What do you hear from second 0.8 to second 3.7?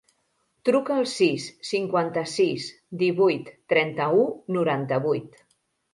al sis, cinquanta-sis, divuit,